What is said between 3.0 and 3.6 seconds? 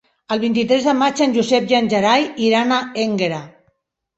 Énguera.